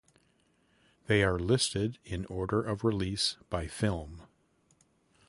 They 1.05 1.21
are 1.21 1.37
listed 1.37 1.99
in 2.03 2.25
order 2.25 2.59
of 2.63 2.83
release 2.83 3.37
by 3.51 3.67
film. 3.67 4.23